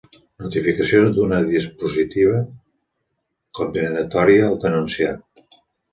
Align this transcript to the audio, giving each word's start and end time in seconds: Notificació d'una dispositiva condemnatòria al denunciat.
Notificació 0.43 1.01
d'una 1.17 1.41
dispositiva 1.49 2.41
condemnatòria 3.61 4.45
al 4.49 4.59
denunciat. 4.65 5.49